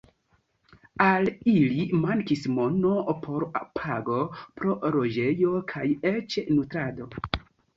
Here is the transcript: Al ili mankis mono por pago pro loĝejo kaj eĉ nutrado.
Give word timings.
Al 1.07 1.27
ili 1.51 1.85
mankis 2.05 2.47
mono 2.55 2.93
por 3.27 3.45
pago 3.81 4.19
pro 4.61 4.77
loĝejo 4.99 5.55
kaj 5.75 5.87
eĉ 6.15 6.41
nutrado. 6.57 7.13